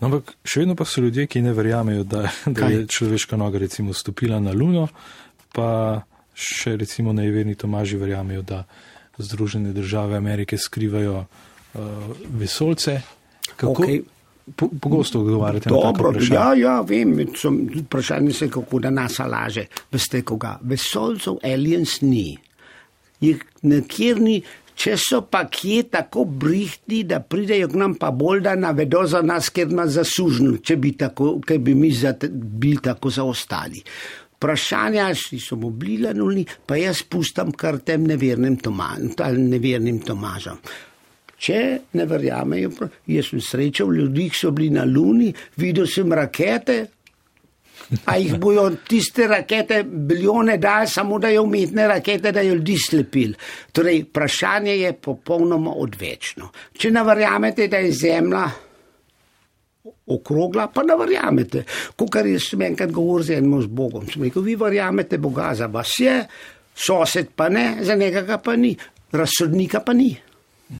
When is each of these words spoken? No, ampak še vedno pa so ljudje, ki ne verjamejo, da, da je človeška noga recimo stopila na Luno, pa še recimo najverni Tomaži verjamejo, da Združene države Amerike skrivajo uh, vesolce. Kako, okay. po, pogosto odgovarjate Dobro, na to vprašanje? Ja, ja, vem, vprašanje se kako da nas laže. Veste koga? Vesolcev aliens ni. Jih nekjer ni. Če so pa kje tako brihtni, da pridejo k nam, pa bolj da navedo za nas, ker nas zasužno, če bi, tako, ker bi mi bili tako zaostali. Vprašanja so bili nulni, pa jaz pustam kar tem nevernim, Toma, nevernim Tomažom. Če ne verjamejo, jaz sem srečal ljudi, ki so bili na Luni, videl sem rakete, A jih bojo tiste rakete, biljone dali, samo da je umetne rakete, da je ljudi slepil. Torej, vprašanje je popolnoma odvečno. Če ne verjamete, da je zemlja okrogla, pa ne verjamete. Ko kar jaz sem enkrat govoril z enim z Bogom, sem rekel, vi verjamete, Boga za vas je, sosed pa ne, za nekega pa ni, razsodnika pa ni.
No, 0.00 0.08
ampak 0.08 0.34
še 0.44 0.64
vedno 0.64 0.74
pa 0.78 0.86
so 0.88 1.02
ljudje, 1.04 1.26
ki 1.30 1.42
ne 1.44 1.52
verjamejo, 1.54 2.04
da, 2.04 2.24
da 2.46 2.70
je 2.72 2.86
človeška 2.90 3.36
noga 3.40 3.60
recimo 3.62 3.94
stopila 3.94 4.40
na 4.40 4.52
Luno, 4.52 4.88
pa 5.54 6.02
še 6.34 6.76
recimo 6.80 7.12
najverni 7.14 7.54
Tomaži 7.54 7.96
verjamejo, 8.00 8.42
da 8.42 8.64
Združene 9.18 9.72
države 9.72 10.16
Amerike 10.16 10.58
skrivajo 10.58 11.20
uh, 11.22 11.80
vesolce. 12.34 13.00
Kako, 13.56 13.82
okay. 13.82 14.00
po, 14.56 14.68
pogosto 14.80 15.20
odgovarjate 15.20 15.68
Dobro, 15.68 15.86
na 15.86 15.92
to 15.92 16.08
vprašanje? 16.10 16.34
Ja, 16.34 16.54
ja, 16.54 16.80
vem, 16.80 17.14
vprašanje 17.84 18.32
se 18.32 18.50
kako 18.50 18.78
da 18.78 18.90
nas 18.90 19.18
laže. 19.18 19.66
Veste 19.92 20.22
koga? 20.22 20.58
Vesolcev 20.62 21.38
aliens 21.42 22.00
ni. 22.00 22.34
Jih 23.20 23.44
nekjer 23.62 24.20
ni. 24.20 24.42
Če 24.74 24.96
so 24.98 25.20
pa 25.30 25.44
kje 25.46 25.84
tako 25.92 26.24
brihtni, 26.26 27.04
da 27.06 27.20
pridejo 27.22 27.68
k 27.70 27.78
nam, 27.78 27.94
pa 27.98 28.10
bolj 28.10 28.42
da 28.44 28.56
navedo 28.58 29.04
za 29.06 29.22
nas, 29.22 29.52
ker 29.54 29.70
nas 29.70 29.94
zasužno, 29.94 30.56
če 30.58 30.76
bi, 30.82 30.92
tako, 30.98 31.36
ker 31.46 31.60
bi 31.62 31.76
mi 31.78 31.92
bili 32.32 32.82
tako 32.82 33.12
zaostali. 33.14 33.84
Vprašanja 34.34 35.06
so 35.16 35.56
bili 35.56 36.10
nulni, 36.14 36.42
pa 36.66 36.76
jaz 36.76 37.04
pustam 37.08 37.52
kar 37.52 37.78
tem 37.78 38.04
nevernim, 38.04 38.58
Toma, 38.60 38.90
nevernim 39.38 40.02
Tomažom. 40.04 40.58
Če 41.38 41.60
ne 41.94 42.04
verjamejo, 42.08 42.90
jaz 43.08 43.30
sem 43.30 43.40
srečal 43.40 43.94
ljudi, 43.94 44.28
ki 44.32 44.38
so 44.38 44.50
bili 44.54 44.74
na 44.74 44.84
Luni, 44.84 45.30
videl 45.56 45.86
sem 45.90 46.12
rakete, 46.12 46.76
A 48.04 48.16
jih 48.16 48.36
bojo 48.40 48.70
tiste 48.88 49.26
rakete, 49.28 49.82
biljone 49.84 50.56
dali, 50.58 50.88
samo 50.88 51.18
da 51.18 51.28
je 51.28 51.40
umetne 51.40 51.88
rakete, 51.88 52.32
da 52.32 52.40
je 52.40 52.54
ljudi 52.54 52.76
slepil. 52.88 53.32
Torej, 53.72 54.02
vprašanje 54.08 54.76
je 54.76 54.92
popolnoma 54.92 55.72
odvečno. 55.76 56.50
Če 56.78 56.90
ne 56.90 57.04
verjamete, 57.04 57.68
da 57.68 57.82
je 57.84 57.92
zemlja 57.92 58.44
okrogla, 60.06 60.68
pa 60.74 60.82
ne 60.82 60.96
verjamete. 60.96 61.64
Ko 61.96 62.08
kar 62.12 62.26
jaz 62.28 62.50
sem 62.50 62.62
enkrat 62.66 62.92
govoril 62.92 63.24
z 63.24 63.38
enim 63.38 63.60
z 63.62 63.68
Bogom, 63.68 64.08
sem 64.10 64.24
rekel, 64.26 64.44
vi 64.44 64.56
verjamete, 64.60 65.18
Boga 65.18 65.52
za 65.54 65.68
vas 65.72 65.94
je, 66.00 66.18
sosed 66.74 67.32
pa 67.36 67.48
ne, 67.48 67.84
za 67.84 67.96
nekega 67.96 68.38
pa 68.38 68.56
ni, 68.56 68.74
razsodnika 69.12 69.80
pa 69.84 69.92
ni. 69.96 70.12